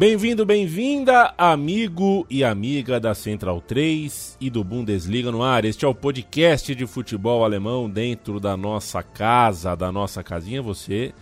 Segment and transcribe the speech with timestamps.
[0.00, 5.62] Bem-vindo, bem-vinda, amigo e amiga da Central 3 e do Bundesliga no ar.
[5.66, 10.62] Este é o podcast de futebol alemão dentro da nossa casa, da nossa casinha.
[10.62, 11.12] Você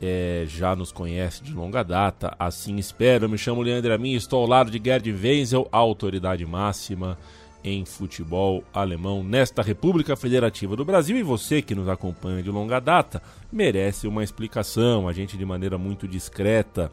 [0.00, 3.24] é, já nos conhece de longa data, assim espero.
[3.24, 7.18] Eu me chamo Leandro Amin, estou ao lado de Gerd Wenzel, autoridade máxima
[7.64, 11.16] em futebol alemão nesta República Federativa do Brasil.
[11.16, 15.08] E você que nos acompanha de longa data merece uma explicação.
[15.08, 16.92] A gente, de maneira muito discreta,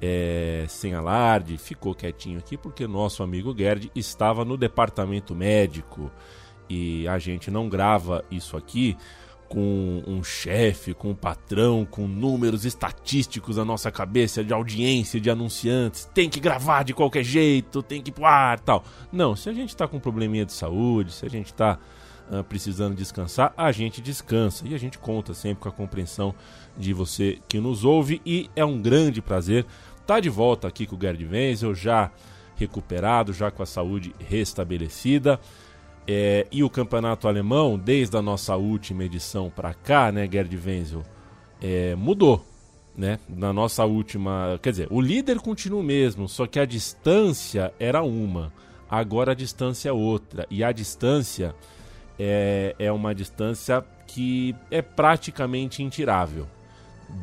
[0.00, 6.10] é, sem alarde, ficou quietinho aqui porque nosso amigo Gerd estava no departamento médico
[6.68, 8.96] e a gente não grava isso aqui
[9.50, 15.28] com um chefe, com um patrão, com números estatísticos na nossa cabeça de audiência, de
[15.28, 16.08] anunciantes.
[16.14, 18.84] Tem que gravar de qualquer jeito, tem que ar tal.
[19.10, 21.80] Não, se a gente tá com um probleminha de saúde, se a gente tá
[22.30, 24.68] uh, precisando descansar, a gente descansa.
[24.68, 26.32] E a gente conta sempre com a compreensão
[26.78, 28.22] de você que nos ouve.
[28.24, 29.66] E é um grande prazer
[30.10, 32.10] estar tá de volta aqui com o Gerd Wenzel, já
[32.56, 35.38] recuperado, já com a saúde restabelecida.
[36.06, 41.04] É, e o campeonato alemão, desde a nossa última edição para cá, né, Gerd Wenzel,
[41.62, 42.44] é, mudou.
[42.96, 43.20] Né?
[43.28, 44.58] Na nossa última.
[44.60, 48.52] Quer dizer, o líder continua o mesmo, só que a distância era uma.
[48.90, 50.44] Agora a distância é outra.
[50.50, 51.54] E a distância
[52.18, 56.48] é, é uma distância que é praticamente intirável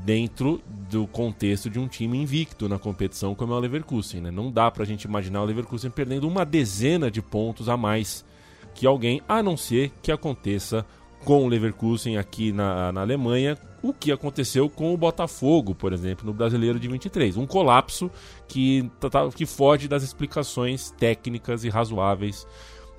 [0.03, 4.21] dentro do contexto de um time invicto na competição como é o Leverkusen.
[4.21, 4.31] Né?
[4.31, 8.25] Não dá para a gente imaginar o Leverkusen perdendo uma dezena de pontos a mais
[8.73, 10.85] que alguém, a não ser que aconteça
[11.25, 16.25] com o Leverkusen aqui na, na Alemanha, o que aconteceu com o Botafogo, por exemplo,
[16.25, 17.37] no Brasileiro de 23.
[17.37, 18.09] Um colapso
[18.47, 22.47] que, tá, tá, que foge das explicações técnicas e razoáveis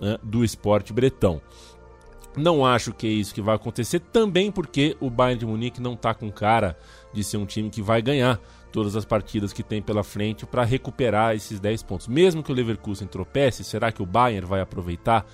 [0.01, 1.41] né, do esporte bretão.
[2.39, 5.95] Não acho que é isso que vai acontecer, também porque o Bayern de Munique não
[5.95, 6.79] está com cara
[7.13, 8.41] de ser um time que vai ganhar
[8.73, 12.07] todas as partidas que tem pela frente para recuperar esses 10 pontos.
[12.07, 15.27] Mesmo que o Leverkusen tropece, será que o Bayern vai aproveitar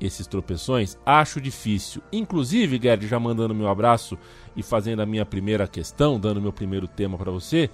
[0.00, 0.96] esses tropeções?
[1.04, 2.02] Acho difícil.
[2.12, 4.16] Inclusive, Gerd, já mandando meu abraço
[4.56, 7.68] e fazendo a minha primeira questão, dando meu primeiro tema para você,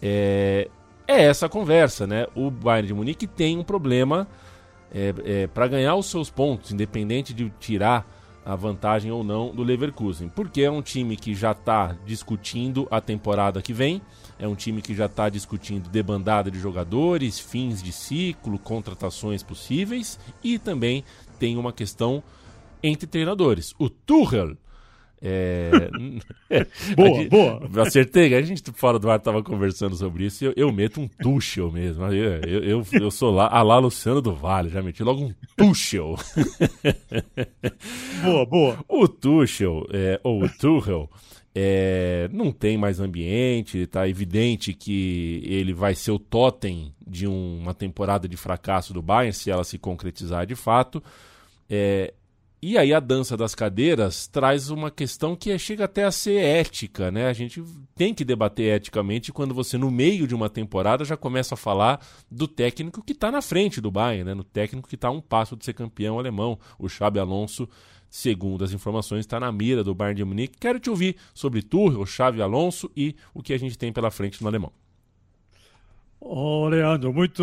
[0.00, 0.68] é...
[1.06, 2.26] é, essa conversa, né?
[2.34, 4.28] O Bayern de Munique tem um problema
[4.92, 8.06] é, é, para ganhar os seus pontos, independente de tirar
[8.44, 13.00] a vantagem ou não do Leverkusen, porque é um time que já está discutindo a
[13.00, 14.02] temporada que vem,
[14.38, 20.18] é um time que já está discutindo debandada de jogadores, fins de ciclo, contratações possíveis
[20.42, 21.04] e também
[21.38, 22.22] tem uma questão
[22.82, 23.74] entre treinadores.
[23.78, 24.56] O Tuchel.
[25.22, 25.70] É...
[26.96, 27.28] boa,
[27.70, 27.86] boa.
[27.86, 30.44] Acertei, a gente fora do ar estava conversando sobre isso.
[30.44, 32.04] Eu, eu meto um Tuchel mesmo.
[32.06, 35.34] Eu, eu, eu, eu sou lá, a lá Luciano do Vale, já meti logo um
[35.56, 36.16] Tuchel.
[38.24, 38.84] boa, boa.
[38.88, 41.08] O Tuchel, é, ou o Tuchel,
[41.54, 47.60] é, não tem mais ambiente, está evidente que ele vai ser o totem de um,
[47.60, 51.00] uma temporada de fracasso do Bayern, se ela se concretizar de fato.
[51.70, 52.12] É,
[52.64, 57.10] e aí a dança das cadeiras traz uma questão que chega até a ser ética,
[57.10, 57.26] né?
[57.26, 57.60] A gente
[57.96, 62.00] tem que debater eticamente quando você, no meio de uma temporada, já começa a falar
[62.30, 64.32] do técnico que está na frente do Bayern, né?
[64.32, 67.68] No técnico que está a um passo de ser campeão alemão, o Xabi Alonso,
[68.08, 70.56] segundo as informações, está na mira do Bayern de Munique.
[70.60, 74.40] Quero te ouvir sobre Tuchel, Xabi Alonso e o que a gente tem pela frente
[74.40, 74.72] no alemão.
[76.20, 77.42] Oh, Leandro, muito,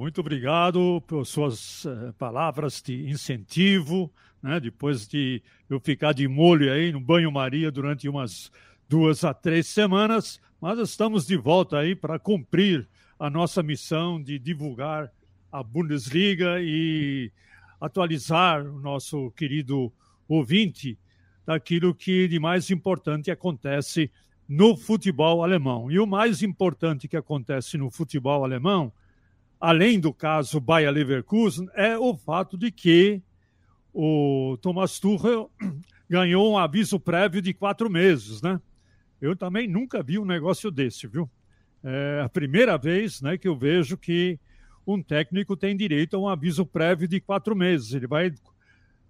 [0.00, 4.08] muito obrigado por suas uh, palavras de incentivo,
[4.44, 4.60] né?
[4.60, 8.52] Depois de eu ficar de molho aí no banho-maria durante umas
[8.86, 12.86] duas a três semanas, mas estamos de volta aí para cumprir
[13.18, 15.10] a nossa missão de divulgar
[15.50, 17.32] a Bundesliga e
[17.80, 19.90] atualizar o nosso querido
[20.28, 20.98] ouvinte
[21.46, 24.10] daquilo que de mais importante acontece
[24.46, 25.90] no futebol alemão.
[25.90, 28.92] E o mais importante que acontece no futebol alemão,
[29.58, 33.22] além do caso Bayer Leverkusen, é o fato de que
[33.94, 35.50] o Thomas Tuchel
[36.10, 38.60] ganhou um aviso prévio de quatro meses, né?
[39.20, 41.30] Eu também nunca vi um negócio desse, viu?
[41.82, 44.38] É a primeira vez né, que eu vejo que
[44.86, 47.94] um técnico tem direito a um aviso prévio de quatro meses.
[47.94, 48.34] Ele vai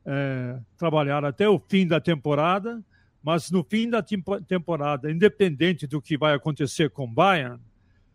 [0.05, 2.85] é, trabalhar até o fim da temporada
[3.25, 7.59] mas no fim da temporada, independente do que vai acontecer com o Bayern,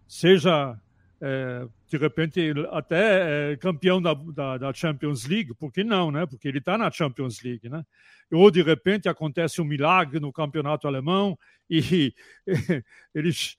[0.08, 0.80] seja
[1.20, 6.26] é, de repente até é, campeão da, da, da, Champions League, por que não, né?
[6.28, 7.84] Porque ele está na Champions League, né?
[8.32, 11.38] Ou de repente acontece um milagre no campeonato alemão
[11.68, 12.14] e
[13.14, 13.58] eles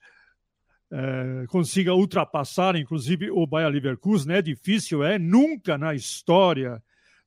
[0.89, 4.33] é, consiga ultrapassar, inclusive, o Bayer Leverkusen.
[4.33, 6.81] É difícil, é nunca na história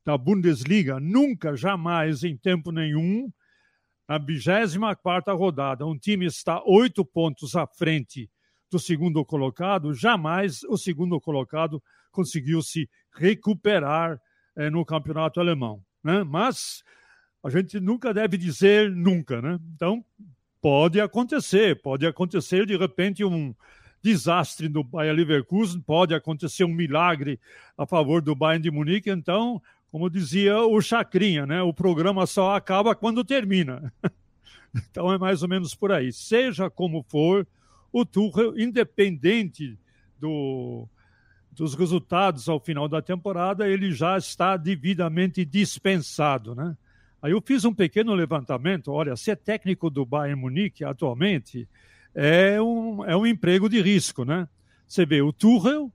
[0.06, 3.30] da Bundesliga, nunca, jamais, em tempo nenhum,
[4.08, 8.30] na 24 rodada, um time está oito pontos à frente
[8.75, 11.81] do segundo colocado, jamais o segundo colocado
[12.11, 14.21] conseguiu se recuperar
[14.56, 15.81] eh, no campeonato alemão.
[16.03, 16.25] Né?
[16.25, 16.82] Mas
[17.44, 19.41] a gente nunca deve dizer nunca.
[19.41, 19.61] Né?
[19.76, 20.05] Então,
[20.61, 23.55] pode acontecer, pode acontecer de repente um
[24.03, 27.38] desastre no Bayern Leverkusen, pode acontecer um milagre
[27.79, 29.09] a favor do Bayern de Munique.
[29.09, 31.62] Então, como dizia o Chacrinha, né?
[31.62, 33.93] o programa só acaba quando termina.
[34.91, 36.12] Então é mais ou menos por aí.
[36.12, 37.47] Seja como for,
[37.94, 39.79] o Tuchel, independente
[40.19, 40.88] do,
[41.52, 46.76] dos resultados ao final da temporada, ele já está devidamente dispensado, né?
[47.23, 48.91] Aí eu fiz um pequeno levantamento.
[48.91, 51.69] Olha, ser técnico do Bayern Munique atualmente
[52.12, 54.49] é um, é um emprego de risco, né?
[54.88, 55.90] Você vê o Tuchel,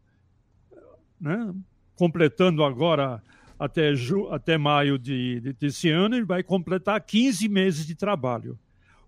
[1.20, 1.54] né?
[1.98, 3.22] completando agora
[3.60, 8.58] até, ju, até maio de, de, desse ano, ele vai completar 15 meses de trabalho.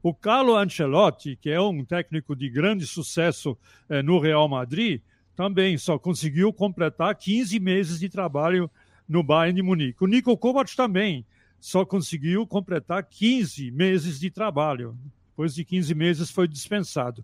[0.03, 3.57] O Carlo Ancelotti, que é um técnico de grande sucesso
[3.87, 5.01] eh, no Real Madrid,
[5.35, 8.69] também só conseguiu completar 15 meses de trabalho
[9.07, 10.03] no Bayern de Munique.
[10.03, 11.25] O Nico Kovac também
[11.59, 14.97] só conseguiu completar 15 meses de trabalho.
[15.29, 17.23] Depois de 15 meses foi dispensado.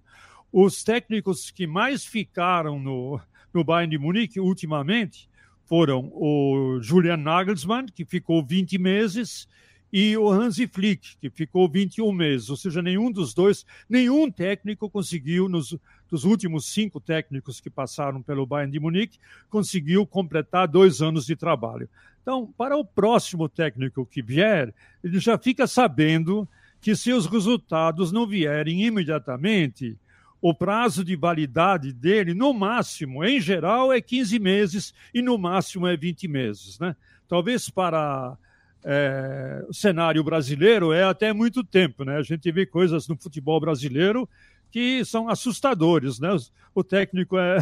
[0.51, 3.19] Os técnicos que mais ficaram no,
[3.53, 5.27] no Bayern de Munique ultimamente
[5.65, 9.47] foram o Julian Nagelsmann, que ficou 20 meses,
[9.91, 12.49] e o Hansi Flick, que ficou 21 meses.
[12.49, 15.77] Ou seja, nenhum dos dois, nenhum técnico conseguiu, nos
[16.09, 19.19] dos últimos cinco técnicos que passaram pelo Bayern de Munique,
[19.49, 21.89] conseguiu completar dois anos de trabalho.
[22.21, 24.73] Então, para o próximo técnico que vier,
[25.03, 26.47] ele já fica sabendo
[26.81, 29.97] que se os resultados não vierem imediatamente,
[30.41, 35.87] o prazo de validade dele, no máximo, em geral, é 15 meses e no máximo
[35.87, 36.79] é 20 meses.
[36.79, 36.95] Né?
[37.27, 38.37] Talvez para
[38.83, 42.17] é, o cenário brasileiro é até muito tempo, né?
[42.17, 44.27] A gente vê coisas no futebol brasileiro
[44.71, 46.29] que são assustadores, né?
[46.73, 47.57] O técnico é,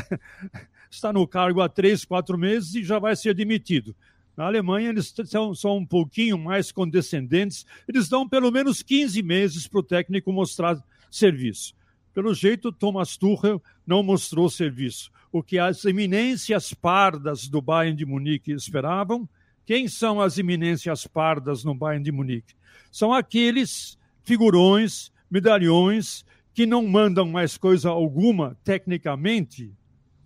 [0.89, 3.95] está no cargo há três, quatro meses e já vai ser demitido.
[4.35, 9.67] Na Alemanha, eles são, são um pouquinho mais condescendentes, eles dão pelo menos 15 meses
[9.67, 10.77] para o técnico mostrar
[11.09, 11.73] serviço.
[12.13, 15.12] Pelo jeito, Thomas Tuchel não mostrou serviço.
[15.31, 19.27] O que as eminências pardas do Bayern de Munique esperavam,
[19.65, 22.53] quem são as eminências pardas no Bayern de Munique?
[22.91, 26.23] São aqueles figurões, medalhões,
[26.53, 29.73] que não mandam mais coisa alguma tecnicamente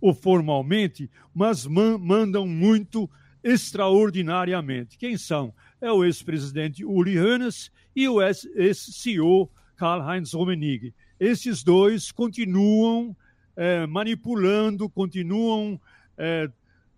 [0.00, 3.10] ou formalmente, mas man mandam muito
[3.42, 4.96] extraordinariamente.
[4.96, 5.52] Quem são?
[5.80, 10.94] É o ex-presidente Uli Hoeneß e o ex-CEO Karl-Heinz Rummenigge.
[11.18, 13.16] Esses dois continuam
[13.56, 15.80] é, manipulando, continuam
[16.16, 16.50] é,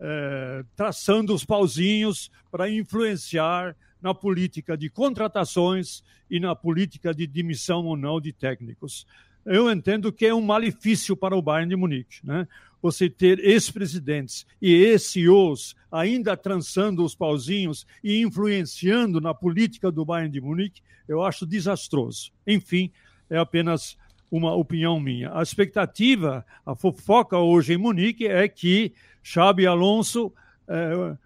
[0.05, 7.85] é, traçando os pauzinhos para influenciar na política de contratações e na política de demissão
[7.87, 9.07] ou não de técnicos.
[9.47, 12.49] Eu entendo que é um malefício para o Bayern de Munique, né?
[12.81, 20.33] Você ter ex-presidentes e ex-CEOs ainda trançando os pauzinhos e influenciando na política do Bayern
[20.33, 22.33] de Munique, eu acho desastroso.
[22.45, 22.91] Enfim,
[23.31, 23.97] é apenas
[24.33, 25.31] uma opinião minha.
[25.33, 28.93] A expectativa, a fofoca hoje em Munique é que
[29.23, 30.33] Xabi Alonso
[30.69, 31.17] é,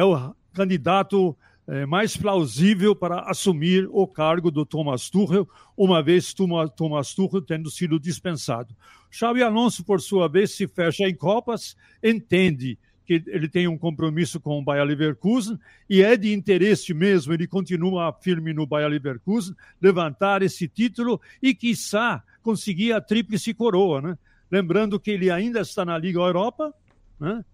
[0.00, 6.32] é o candidato é, mais plausível para assumir o cargo do Thomas Tuchel, uma vez
[6.32, 8.74] Thomas Tuchel tendo sido dispensado.
[9.10, 14.40] Xabi Alonso, por sua vez, se fecha em Copas, entende que ele tem um compromisso
[14.40, 19.54] com o Bayer Leverkusen e é de interesse mesmo, ele continua firme no Bayer Leverkusen,
[19.80, 24.18] levantar esse título e, quiçá, conseguir a tríplice coroa, né?
[24.50, 26.72] Lembrando que ele ainda está na Liga Europa,
[27.18, 27.44] né?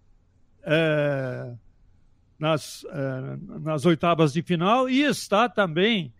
[0.65, 1.53] É,
[2.39, 6.13] nas, é, nas oitavas de final e está também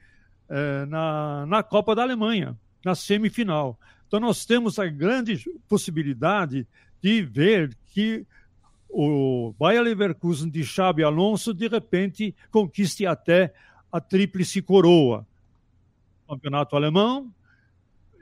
[0.49, 3.79] é, na, na Copa da Alemanha, na semifinal.
[4.07, 6.67] Então nós temos a grande possibilidade
[7.01, 8.25] de ver que
[8.89, 13.53] o Bayer Leverkusen de Xabi Alonso, de repente, conquiste até
[13.91, 15.25] a tríplice coroa.
[16.29, 17.33] Campeonato alemão,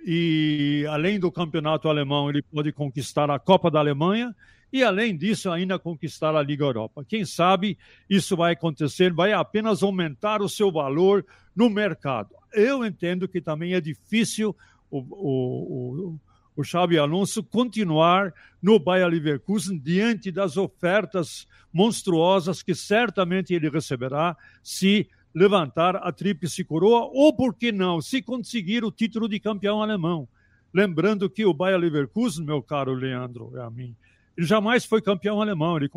[0.05, 4.35] e além do campeonato alemão, ele pode conquistar a Copa da Alemanha
[4.71, 7.05] e, além disso, ainda conquistar a Liga Europa.
[7.07, 7.77] Quem sabe
[8.09, 12.29] isso vai acontecer, vai apenas aumentar o seu valor no mercado.
[12.53, 14.55] Eu entendo que também é difícil
[14.89, 16.19] o, o, o
[16.55, 24.35] o Xabi Alonso continuar no Bayer Leverkusen diante das ofertas monstruosas que certamente ele receberá
[24.61, 29.81] se levantar a tríplice coroa ou, por que não, se conseguir o título de campeão
[29.81, 30.27] alemão.
[30.73, 33.95] Lembrando que o Bayer Leverkusen, meu caro Leandro, é a mim,
[34.37, 35.77] ele jamais foi campeão alemão.
[35.77, 35.89] Ele,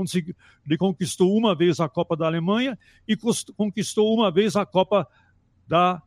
[0.66, 3.16] ele conquistou uma vez a Copa da Alemanha e
[3.56, 5.08] conquistou uma vez a Copa
[5.66, 6.02] da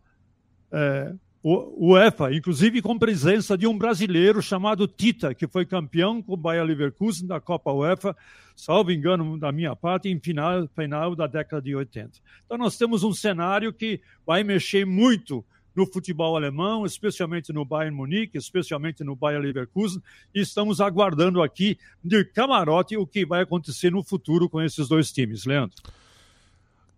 [0.69, 6.37] o UEFA, inclusive com presença de um brasileiro chamado Tita, que foi campeão com o
[6.37, 8.15] Bayer Leverkusen da Copa UEFA,
[8.55, 12.11] salvo engano da minha parte, em final, final da década de 80.
[12.45, 17.95] Então nós temos um cenário que vai mexer muito no futebol alemão, especialmente no Bayern
[17.95, 20.01] Munique, especialmente no Bayer Leverkusen,
[20.33, 25.11] e estamos aguardando aqui de camarote o que vai acontecer no futuro com esses dois
[25.11, 25.45] times.
[25.45, 25.77] Leandro.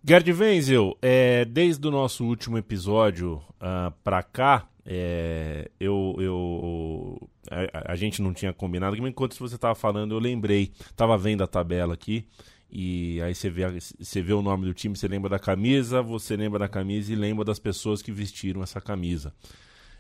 [0.02, 7.30] Gerd Wenzel, é, desde o nosso último episódio uh, ah, para cá, é, eu, eu
[7.52, 11.44] a, a, gente não tinha combinado, mas enquanto você estava falando, eu lembrei, estava vendo
[11.44, 12.26] a tabela aqui,
[12.72, 13.66] e aí você vê,
[14.00, 17.16] você vê o nome do time, você lembra da camisa, você lembra da camisa e
[17.16, 19.34] lembra das pessoas que vestiram essa camisa.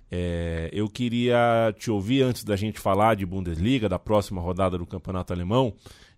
[0.10, 4.86] É, eu queria te ouvir antes da gente falar de Bundesliga, da próxima rodada do
[4.86, 5.74] Campeonato Alemão,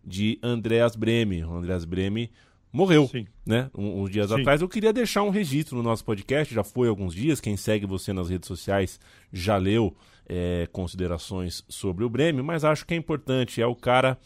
[0.06, 1.44] de Andreas Breme.
[1.44, 2.32] O Andreas Breme
[2.72, 3.28] morreu, Sim.
[3.46, 3.70] né?
[3.76, 4.42] Um, uns dias Sim.
[4.42, 4.62] atrás.
[4.62, 7.42] Eu queria deixar um registro no nosso podcast, já foi alguns dias.
[7.42, 9.00] Quem segue você nas redes sociais
[9.32, 9.96] já leu
[10.28, 13.62] é, considerações sobre o Brêmio, mas acho que é importante.
[13.62, 14.18] É o cara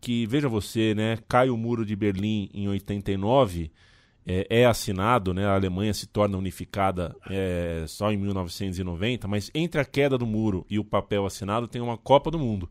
[0.00, 1.18] que, veja você, né?
[1.28, 3.70] Cai o muro de Berlim em 89.
[4.28, 5.46] É, é, assinado, né?
[5.46, 10.66] A Alemanha se torna unificada é, só em 1990, mas entre a queda do muro
[10.68, 12.68] e o papel assinado tem uma Copa do Mundo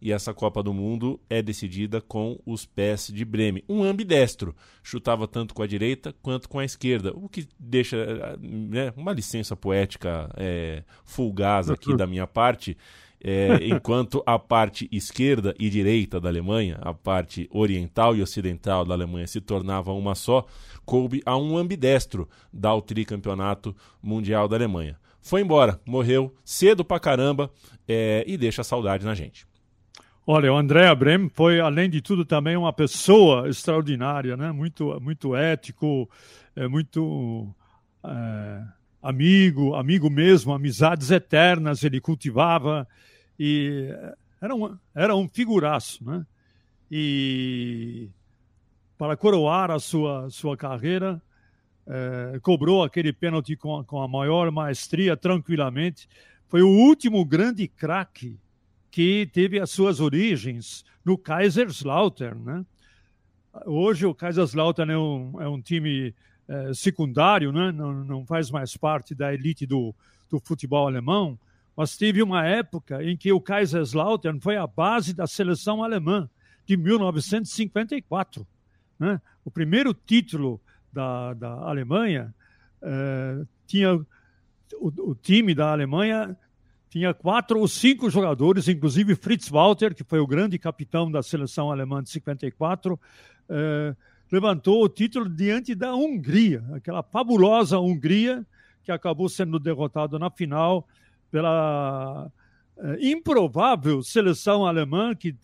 [0.00, 3.62] e essa Copa do Mundo é decidida com os pés de Bremen.
[3.68, 8.92] Um ambidestro, chutava tanto com a direita quanto com a esquerda, o que deixa né,
[8.96, 12.76] uma licença poética é, fulgaz aqui da minha parte.
[13.18, 18.94] É, enquanto a parte esquerda e direita da Alemanha, a parte oriental e ocidental da
[18.94, 20.46] Alemanha se tornava uma só,
[20.84, 24.98] coube a um ambidestro dar o tricampeonato mundial da Alemanha.
[25.26, 27.50] Foi embora, morreu cedo pra caramba
[27.88, 29.44] é, e deixa saudade na gente.
[30.28, 34.50] Olha, o André Brem foi, além de tudo, também uma pessoa extraordinária, né?
[34.50, 36.10] muito, muito ético,
[36.56, 37.54] é, muito
[38.04, 38.62] é,
[39.00, 42.88] amigo, amigo mesmo, amizades eternas ele cultivava
[43.38, 43.88] e
[44.42, 46.04] era um, era um figuraço.
[46.04, 46.26] Né?
[46.90, 48.08] E
[48.98, 51.22] para coroar a sua, sua carreira,
[51.86, 56.08] é, cobrou aquele pênalti com, com a maior maestria, tranquilamente.
[56.48, 58.36] Foi o último grande craque
[58.96, 62.40] que teve as suas origens no Kaiserslautern.
[62.42, 62.64] Né?
[63.66, 66.14] Hoje o Kaiserslautern é um, é um time
[66.48, 67.70] é, secundário, né?
[67.72, 69.94] não, não faz mais parte da elite do,
[70.30, 71.38] do futebol alemão,
[71.76, 76.26] mas teve uma época em que o Kaiserslautern foi a base da seleção alemã,
[76.64, 78.46] de 1954.
[78.98, 79.20] Né?
[79.44, 80.58] O primeiro título
[80.90, 82.34] da, da Alemanha
[82.80, 84.06] é, tinha o,
[85.10, 86.34] o, time da Alemanha
[86.96, 91.70] tinha quatro ou cinco jogadores, inclusive Fritz Walter, que foi o grande capitão da seleção
[91.70, 92.98] alemã de 54,
[93.50, 93.94] eh,
[94.32, 98.46] levantou o título diante da Hungria, aquela fabulosa Hungria
[98.82, 100.88] que acabou sendo derrotada na final
[101.30, 102.32] pela
[102.78, 105.36] eh, improvável seleção alemã que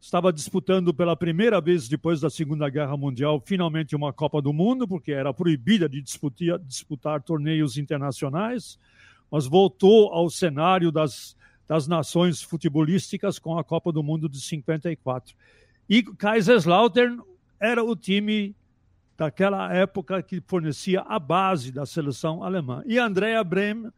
[0.00, 4.86] estava disputando pela primeira vez depois da Segunda Guerra Mundial finalmente uma Copa do Mundo,
[4.86, 8.78] porque era proibida de disputar, disputar torneios internacionais
[9.30, 15.34] mas voltou ao cenário das, das nações futebolísticas com a Copa do Mundo de 54.
[15.88, 17.20] E Kaiserslautern
[17.60, 18.54] era o time
[19.16, 22.82] daquela época que fornecia a base da seleção alemã.
[22.86, 23.90] E Andrea Brem,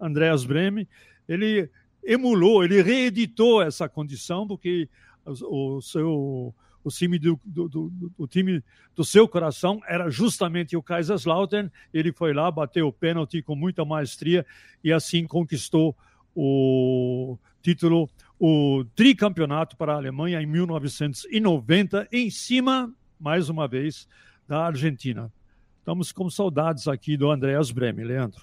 [0.00, 0.88] Andreas Breme,
[1.28, 1.68] ele
[2.02, 4.88] emulou, ele reeditou essa condição, porque
[5.26, 6.54] o seu
[6.84, 8.62] o time do, do, do, do, time
[8.94, 11.70] do seu coração era justamente o Kaiserslautern.
[11.92, 14.44] Ele foi lá, bateu o pênalti com muita maestria
[14.82, 15.96] e assim conquistou
[16.36, 24.06] o título, o tricampeonato para a Alemanha em 1990, em cima, mais uma vez,
[24.46, 25.32] da Argentina.
[25.78, 28.40] Estamos com saudades aqui do Andreas Breme, Leandro.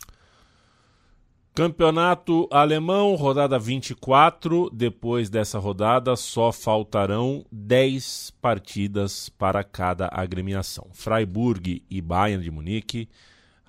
[1.53, 4.69] Campeonato Alemão, rodada 24.
[4.69, 13.09] Depois dessa rodada, só faltarão 10 partidas para cada agremiação: Freiburg e Bayern de Munique,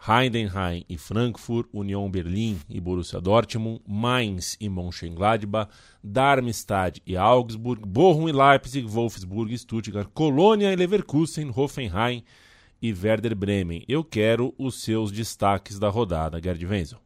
[0.08, 5.68] Heidenheim e Frankfurt, Union Berlim e Borussia Dortmund, Mainz e Mönchengladbach,
[6.04, 12.22] Darmstadt e Augsburg, Bochum e Leipzig, Wolfsburg e Stuttgart, Colônia e Leverkusen, Hoffenheim
[12.80, 13.84] e Werder Bremen.
[13.88, 17.01] Eu quero os seus destaques da rodada, Gerd Wenzel.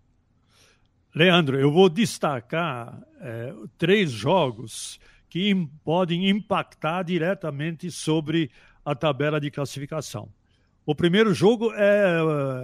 [1.16, 8.50] Leandro, eu vou destacar é, três jogos que im podem impactar diretamente sobre
[8.84, 10.28] a tabela de classificação.
[10.84, 12.18] O primeiro jogo é,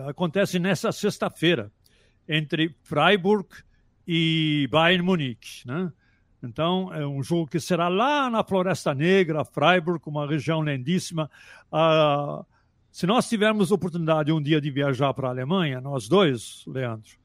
[0.06, 1.72] acontece nessa sexta-feira,
[2.28, 3.48] entre Freiburg
[4.06, 5.66] e Bayern Munique.
[5.66, 5.90] Né?
[6.42, 11.30] Então, é um jogo que será lá na Floresta Negra, Freiburg, uma região lindíssima.
[11.72, 12.44] A,
[12.90, 17.21] Se nós tivermos oportunidade um dia de viajar para a Alemanha, nós dois, Leandro,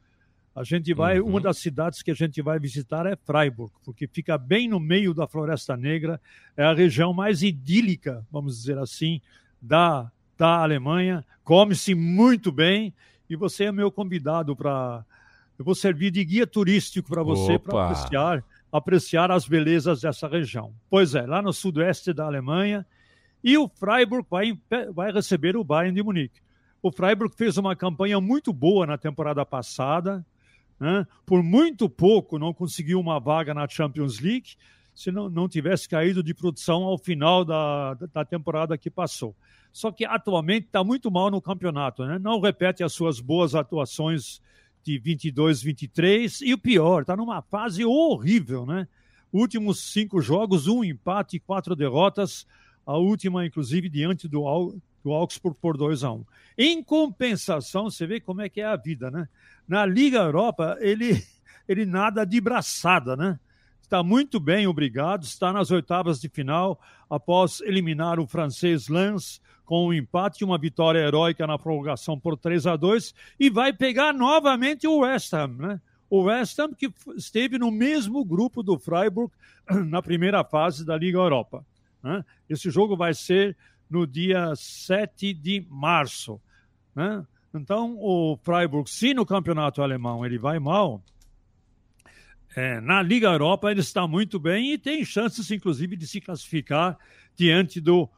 [0.58, 1.28] a gente vai, uhum.
[1.28, 5.14] uma das cidades que a gente vai visitar é Freiburg, porque fica bem no meio
[5.14, 6.20] da Floresta Negra,
[6.58, 9.22] é a região mais idílica, vamos dizer assim,
[9.62, 11.24] da, da Alemanha.
[11.44, 12.92] Come-se muito bem
[13.30, 15.06] e você é meu convidado para.
[15.60, 20.74] Eu vou servir de guia turístico para você, para apreciar, apreciar as belezas dessa região.
[20.90, 22.84] Pois é, lá no sudoeste da Alemanha.
[23.44, 24.60] E o Freiburg vai,
[24.92, 26.42] vai receber o Bayern de Munique.
[26.82, 30.26] O Freiburg fez uma campanha muito boa na temporada passada,
[30.80, 31.06] né?
[31.26, 34.56] Por muito pouco não conseguiu uma vaga na Champions League
[34.94, 39.36] se não, não tivesse caído de produção ao final da, da temporada que passou.
[39.72, 42.18] Só que atualmente está muito mal no campeonato, né?
[42.18, 44.42] não repete as suas boas atuações
[44.84, 48.88] de 22, 23 e o pior, está numa fase horrível, né?
[49.34, 52.48] Últimos cinco jogos, um empate quatro derrotas,
[52.86, 56.26] a última, inclusive, diante do, do Augsburg por 2 a 1 um.
[56.58, 59.28] Em compensação, você vê como é que é a vida, né?
[59.68, 61.24] Na Liga Europa, ele,
[61.68, 63.40] ele nada de braçada, né?
[63.82, 65.24] Está muito bem, obrigado.
[65.24, 70.58] Está nas oitavas de final, após eliminar o francês Lens com um empate e uma
[70.58, 75.56] vitória heróica na prorrogação por 3 a 2 e vai pegar novamente o West Ham,
[75.58, 75.82] né?
[76.10, 79.32] O West Ham que esteve no mesmo grupo do Freiburg
[79.88, 81.66] na primeira fase da Liga Europa.
[82.02, 82.24] Né?
[82.50, 83.58] Esse jogo vai ser
[83.90, 86.40] no dia 7 de março.
[86.96, 87.26] Né?
[87.54, 91.02] Então, o Freiburg, se no campeonato alemão ele vai mal,
[92.56, 96.98] é, na Liga Europa ele está muito bem e tem chances, inclusive, de se classificar
[97.36, 98.10] diante do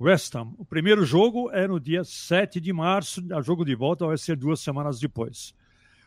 [0.00, 0.52] West Ham.
[0.58, 4.36] O primeiro jogo é no dia 7 de março, o jogo de volta vai ser
[4.36, 5.54] duas semanas depois.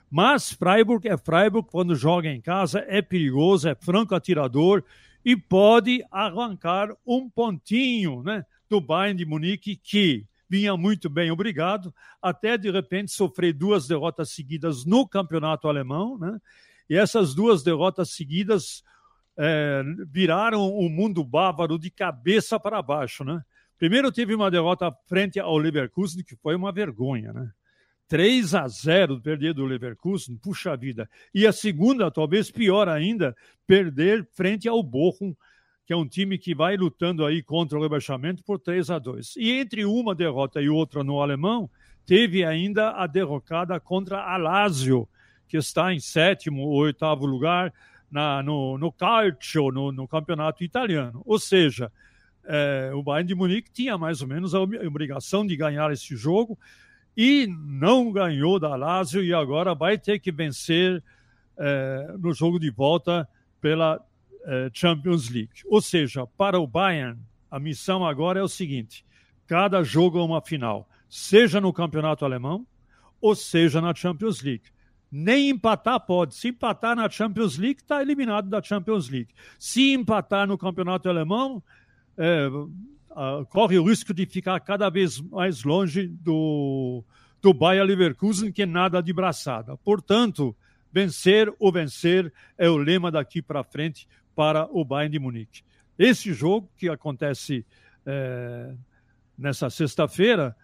[0.10, 4.84] Mas Freiburg é Freiburg, quando joga em casa, é perigoso, é franco atirador
[5.24, 11.94] e pode arrancar um pontinho né, do Bayern de Munique, que vinha muito bem, obrigado,
[12.22, 16.40] até de repente sofrer duas derrotas seguidas no campeonato alemão, né?
[16.90, 18.84] E essas duas derrotas seguidas
[19.38, 23.44] é, viraram o mundo bávaro de cabeça para baixo, né?
[23.78, 27.52] Primeiro teve uma derrota frente ao Leverkusen, que foi uma vergonha, né?
[28.10, 31.08] 3 a 0 perder do Leverkusen, puxa vida.
[31.32, 35.36] E a segunda, talvez pior ainda, perder frente ao Bochum,
[35.90, 39.38] que é um time que vai lutando aí contra o rebaixamento por 3 a 2.
[39.38, 41.68] E entre uma derrota e outra no alemão,
[42.06, 45.10] teve ainda a derrocada contra a Lazio,
[45.48, 47.74] que está em sétimo ou oitavo lugar
[48.12, 51.24] na, no, no calcio, no, no campeonato italiano.
[51.26, 51.92] Ou seja,
[52.46, 56.56] é, o Bayern de Munique tinha mais ou menos a obrigação de ganhar esse jogo
[57.18, 61.04] e não ganhou da Lazio e agora vai ter que vencer
[61.58, 63.28] é, no jogo de volta
[63.60, 64.00] pela
[64.74, 65.64] Champions League.
[65.66, 69.06] Ou seja, para o Bayern, a missão agora é o seguinte:
[69.48, 72.66] cada jogo é uma final, seja no campeonato alemão
[73.22, 74.64] ou seja na Champions League.
[75.12, 76.36] Nem empatar pode.
[76.36, 79.34] Se empatar na Champions League, está eliminado da Champions League.
[79.58, 81.62] Se empatar no campeonato alemão,
[82.18, 82.48] é,
[83.50, 87.04] corre o risco de ficar cada vez mais longe do,
[87.42, 89.76] do Bayer Leverkusen, que é nada de braçada.
[89.78, 90.56] Portanto,
[90.92, 94.08] vencer ou vencer é o lema daqui para frente
[94.40, 95.64] para o Bayern de Munique.
[95.98, 97.66] Esse jogo, que acontece
[98.06, 98.74] é,
[99.38, 100.56] nessa sexta-feira,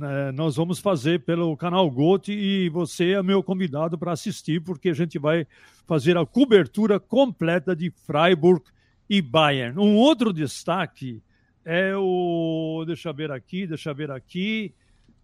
[0.00, 4.90] é, nós vamos fazer pelo canal GOT e você é meu convidado para assistir, porque
[4.90, 5.48] a gente vai
[5.84, 8.62] fazer a cobertura completa de Freiburg
[9.10, 9.76] e Bayern.
[9.80, 11.20] Um outro destaque
[11.64, 12.84] é o.
[12.86, 14.72] Deixa eu ver aqui, deixa eu ver aqui.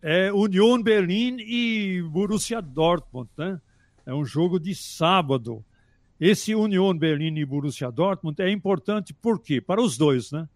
[0.03, 3.61] É Union Berlin e Borussia Dortmund, né?
[4.05, 5.65] É um jogo de sábado.
[6.27, 9.61] Esse Union Berlin e Borussia Dortmund é importante por quê?
[9.61, 10.49] Para os dois, né?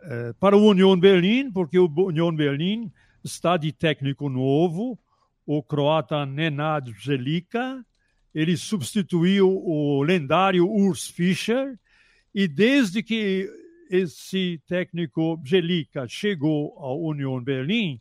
[0.00, 2.90] É, para o Union Berlin, porque o Union Berlin
[3.22, 4.98] está de técnico novo,
[5.44, 7.84] o croata Nenad Zelica,
[8.34, 11.78] ele substituiu o lendário Urs Fischer,
[12.34, 13.50] e desde que
[13.90, 18.00] esse técnico Zelica chegou ao Union Berlin,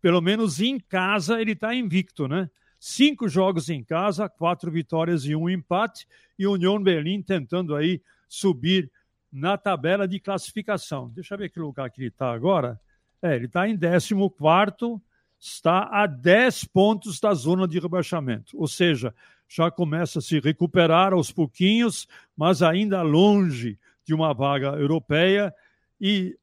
[0.00, 2.48] pelo menos em casa ele está invicto, né?
[2.84, 6.04] Cinco jogos em casa, quatro vitórias e um empate,
[6.36, 8.90] e União Berlim tentando aí subir
[9.30, 11.08] na tabela de classificação.
[11.10, 12.80] Deixa eu ver que lugar que ele está agora.
[13.22, 15.00] É, ele está em 14,
[15.38, 18.58] está a 10 pontos da zona de rebaixamento.
[18.58, 19.14] Ou seja,
[19.46, 25.54] já começa a se recuperar aos pouquinhos, mas ainda longe de uma vaga europeia
[26.00, 26.36] e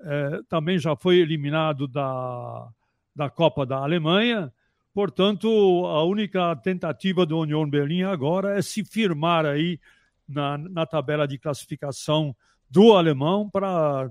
[0.00, 2.70] é, também já foi eliminado da,
[3.14, 4.50] da Copa da Alemanha
[4.94, 5.48] Portanto,
[5.86, 9.80] a única tentativa do União Berlim agora é se firmar aí
[10.26, 12.34] na, na tabela de classificação
[12.70, 14.08] do alemão para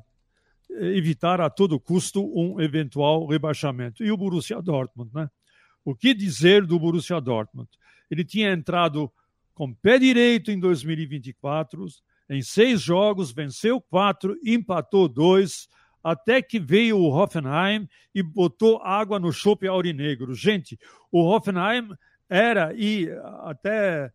[0.70, 4.04] evitar a todo custo um eventual rebaixamento.
[4.04, 5.30] E o Borussia Dortmund, né?
[5.86, 7.70] O que dizer do Borussia Dortmund?
[8.12, 9.12] Ele tinha entrado
[9.54, 11.86] com pé direito em 2024,
[12.30, 15.70] em seis jogos, venceu quatro, empatou dois,
[16.04, 20.34] até que veio o Hoffenheim e botou água no chope aurinegro.
[20.34, 20.78] Gente,
[21.12, 21.90] o Hoffenheim
[22.30, 23.10] era, e
[23.42, 24.12] até,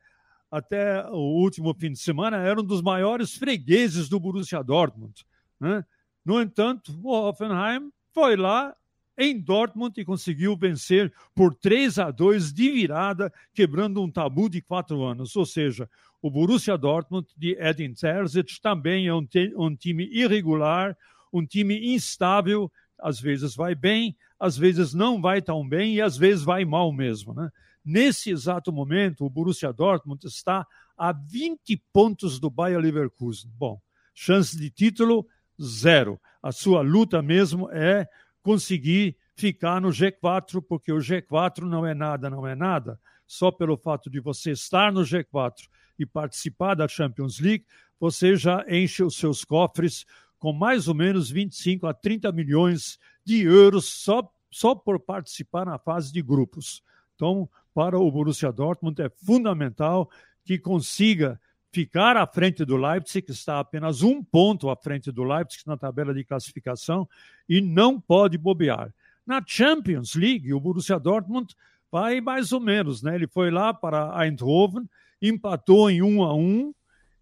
[0.50, 5.24] até o último fim de semana, era um dos maiores fregueses do Borussia Dortmund.
[5.58, 5.84] Né?
[6.24, 8.74] No entanto, o Hoffenheim foi lá
[9.16, 14.62] em Dortmund e conseguiu vencer por 3 a 2 de virada, quebrando um tabu de
[14.62, 15.34] quatro anos.
[15.34, 15.90] Ou seja,
[16.22, 20.96] o Borussia Dortmund de Edin Terzic também é um, um time irregular,
[21.32, 26.16] um time instável, às vezes vai bem, às vezes não vai tão bem e às
[26.16, 27.34] vezes vai mal mesmo.
[27.34, 27.50] Né?
[27.84, 33.50] Nesse exato momento, o Borussia Dortmund está a 20 pontos do Bayer Leverkusen.
[33.56, 33.80] Bom,
[34.14, 35.26] chance de título
[35.60, 36.20] zero.
[36.42, 38.08] A sua luta mesmo é
[38.42, 42.98] conseguir ficar no G4, porque o G4 não é nada, não é nada.
[43.26, 47.64] Só pelo fato de você estar no G4 e participar da Champions League,
[48.00, 50.04] você já enche os seus cofres
[50.38, 55.78] com mais ou menos 25 a 30 milhões de euros só, só por participar na
[55.78, 56.82] fase de grupos.
[57.14, 60.10] Então, para o Borussia Dortmund é fundamental
[60.44, 65.22] que consiga ficar à frente do Leipzig, que está apenas um ponto à frente do
[65.22, 67.08] Leipzig na tabela de classificação,
[67.48, 68.92] e não pode bobear.
[69.26, 71.54] Na Champions League, o Borussia Dortmund
[71.90, 73.14] vai mais ou menos, né?
[73.14, 74.88] Ele foi lá para Eindhoven,
[75.20, 76.74] empatou em 1 a 1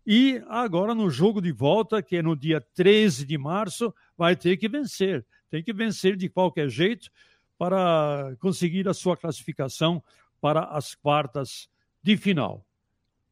[0.07, 4.57] e agora no jogo de volta, que é no dia 13 de março, vai ter
[4.57, 5.27] que vencer.
[5.51, 7.11] Tem que vencer de qualquer jeito
[7.59, 10.03] para conseguir a sua classificação
[10.41, 11.69] para as quartas
[12.03, 12.65] de final.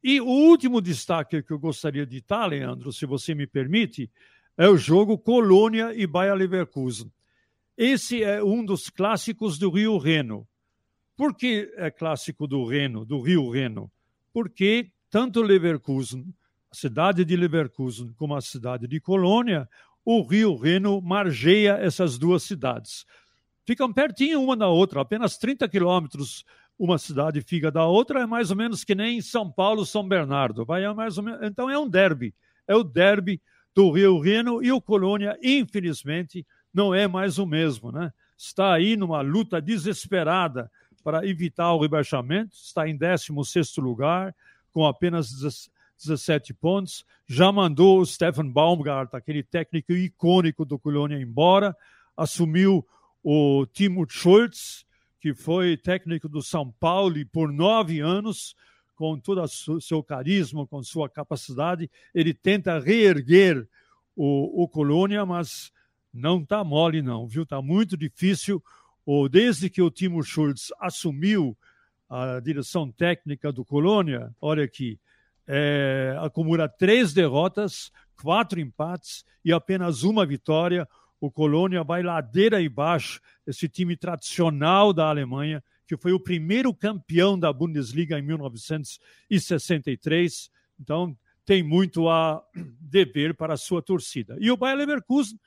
[0.03, 4.11] E o último destaque que eu gostaria de dar, Leandro, se você me permite,
[4.57, 7.11] é o jogo Colônia e Bayer Leverkusen.
[7.77, 10.47] Esse é um dos clássicos do Rio Reno.
[11.15, 13.89] Por que é clássico do Reno, do Rio Reno?
[14.33, 16.33] Porque tanto Leverkusen,
[16.75, 19.67] cidade de Leverkusen, como a cidade de Colônia,
[20.05, 23.05] o Rio Reno margeia essas duas cidades.
[23.65, 26.45] Ficam pertinho uma da outra, apenas 30 quilômetros
[26.77, 30.65] uma cidade fica da outra, é mais ou menos que nem São Paulo, São Bernardo.
[30.65, 32.33] Vai é mais ou menos, então é um derby.
[32.67, 33.41] É o derby
[33.73, 37.91] do Rio Reno e o Colônia, infelizmente, não é mais o mesmo.
[37.91, 38.11] Né?
[38.37, 40.69] Está aí numa luta desesperada
[41.03, 44.35] para evitar o rebaixamento, está em 16 lugar,
[44.71, 45.29] com apenas
[46.01, 47.05] 17 pontos.
[47.27, 51.75] Já mandou o Stefan Baumgart, aquele técnico icônico do Colônia, embora,
[52.15, 52.85] assumiu
[53.23, 54.85] o Timo Schultz,
[55.19, 58.55] que foi técnico do São Paulo por nove anos,
[58.95, 63.67] com todo o seu carisma, com sua capacidade, ele tenta reerguer
[64.15, 65.71] o, o Colônia, mas
[66.13, 67.43] não está mole não, viu?
[67.43, 68.63] Está muito difícil.
[69.05, 71.57] Ou desde que o Timo Schultz assumiu
[72.09, 74.99] a direção técnica do Colônia, olha aqui,
[75.47, 80.87] é, acumula três derrotas, quatro empates e apenas uma vitória
[81.19, 87.39] o Colônia vai ladeira abaixo, esse time tradicional da Alemanha, que foi o primeiro campeão
[87.39, 90.51] da Bundesliga em 1963.
[90.79, 92.43] Então, tem muito a
[92.79, 94.37] dever para a sua torcida.
[94.39, 95.39] E o Bayer Leverkusen,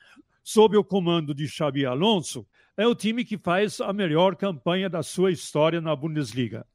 [0.43, 5.03] sob o comando de Xabi Alonso, é o time que faz a melhor campanha da
[5.03, 6.65] sua história na Bundesliga.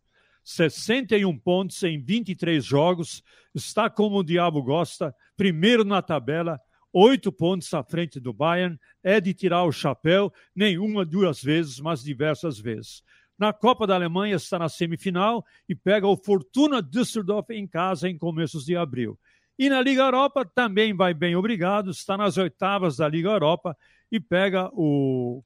[0.44, 3.22] 61 pontos em 23 jogos,
[3.54, 6.61] está como o diabo gosta, primeiro na tabela,
[6.92, 12.04] oito pontos à frente do Bayern, é de tirar o chapéu, nenhuma duas vezes, mas
[12.04, 13.02] diversas vezes.
[13.37, 18.16] Na Copa da Alemanha está na semifinal e pega o Fortuna Düsseldorf em casa em
[18.16, 19.18] começos de abril.
[19.59, 23.76] E na Liga Europa também vai bem, obrigado, está nas oitavas da Liga Europa
[24.11, 25.42] e pega o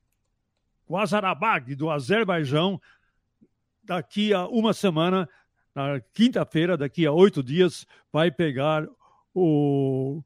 [0.86, 2.80] Quasarabag do Azerbaijão
[3.88, 5.28] daqui a uma semana,
[5.74, 8.86] na quinta-feira, daqui a oito dias, vai pegar
[9.34, 10.22] o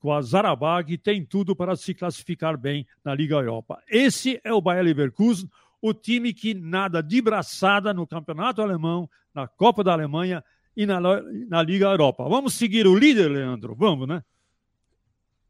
[0.00, 3.82] com a Zarabag, tem tudo para se classificar bem na Liga Europa.
[3.88, 5.48] Esse é o Bayer Leverkusen,
[5.80, 10.44] o time que nada de braçada no Campeonato Alemão, na Copa da Alemanha
[10.76, 12.28] e na, na Liga Europa.
[12.28, 13.74] Vamos seguir o líder, Leandro?
[13.74, 14.22] Vamos, né?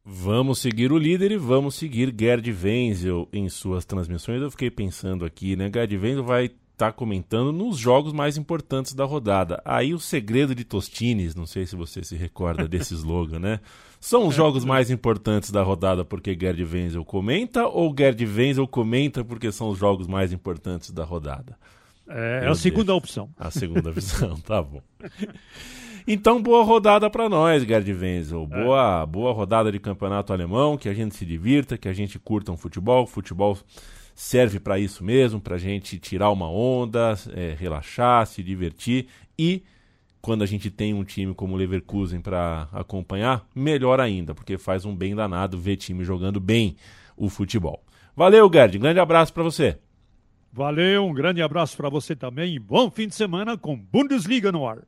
[0.04, 4.40] Vamos seguir o líder e vamos seguir Gerd Wenzel em suas transmissões.
[4.40, 5.68] Eu fiquei pensando aqui, né?
[5.72, 9.62] Gerd Wenzel vai está comentando nos jogos mais importantes da rodada.
[9.64, 13.60] Aí o segredo de Tostines, não sei se você se recorda desse slogan, né?
[14.00, 19.24] São os jogos mais importantes da rodada porque Gerd Wenzel comenta ou Gerd Wenzel comenta
[19.24, 21.56] porque são os jogos mais importantes da rodada?
[22.06, 23.30] É, é a segunda opção.
[23.38, 24.82] A segunda opção, tá bom.
[26.06, 28.46] Então, boa rodada para nós, Gerd Wenzel.
[28.50, 28.62] É.
[28.62, 29.06] Boa, é.
[29.06, 32.58] boa rodada de campeonato alemão, que a gente se divirta, que a gente curta um
[32.58, 33.06] futebol.
[33.06, 33.56] Futebol
[34.14, 39.62] serve para isso mesmo, para a gente tirar uma onda, é, relaxar, se divertir e
[40.24, 44.86] quando a gente tem um time como o Leverkusen para acompanhar, melhor ainda, porque faz
[44.86, 46.76] um bem danado ver time jogando bem
[47.14, 47.84] o futebol.
[48.16, 48.78] Valeu, Gerd.
[48.78, 49.76] Grande abraço para você.
[50.50, 54.66] Valeu, um grande abraço para você também e bom fim de semana com Bundesliga no
[54.66, 54.78] ar.